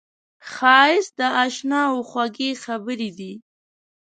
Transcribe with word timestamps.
ښایست 0.51 1.11
د 1.19 1.21
اشناوو 1.43 2.07
خوږې 2.09 2.49
خبرې 2.63 3.09
دي 3.17 3.33